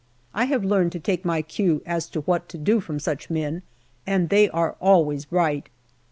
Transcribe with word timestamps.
I 0.33 0.45
have 0.45 0.63
learned 0.65 0.91
to 0.93 0.99
take 0.99 1.23
my 1.23 1.43
cue 1.43 1.83
as 1.85 2.07
to 2.07 2.21
what 2.21 2.49
to 2.49 2.57
do 2.57 2.79
from 2.79 2.97
such 2.99 3.29
men, 3.29 3.61
and 4.07 4.29
they 4.29 4.49
are 4.49 4.75
always 4.81 5.31
right. 5.31 5.69